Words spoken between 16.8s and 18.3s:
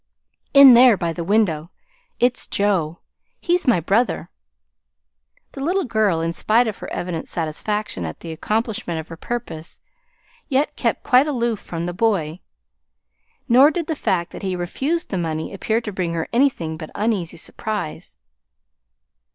uneasy surprise.